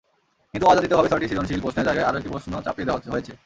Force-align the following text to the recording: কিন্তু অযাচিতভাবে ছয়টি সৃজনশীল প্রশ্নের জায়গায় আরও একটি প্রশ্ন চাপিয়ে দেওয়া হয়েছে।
কিন্তু 0.53 0.65
অযাচিতভাবে 0.67 1.09
ছয়টি 1.11 1.27
সৃজনশীল 1.27 1.59
প্রশ্নের 1.61 1.87
জায়গায় 1.87 2.07
আরও 2.07 2.17
একটি 2.17 2.29
প্রশ্ন 2.29 2.51
চাপিয়ে 2.65 2.87
দেওয়া 2.87 3.13
হয়েছে। 3.13 3.33